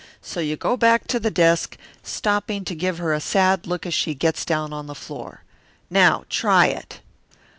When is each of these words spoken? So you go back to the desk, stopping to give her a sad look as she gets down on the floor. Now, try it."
So 0.19 0.39
you 0.39 0.55
go 0.55 0.77
back 0.77 1.05
to 1.09 1.19
the 1.19 1.29
desk, 1.29 1.77
stopping 2.01 2.65
to 2.65 2.73
give 2.73 2.97
her 2.97 3.13
a 3.13 3.21
sad 3.21 3.67
look 3.67 3.85
as 3.85 3.93
she 3.93 4.15
gets 4.15 4.43
down 4.43 4.73
on 4.73 4.87
the 4.87 4.95
floor. 4.95 5.43
Now, 5.91 6.23
try 6.27 6.65
it." 6.69 7.01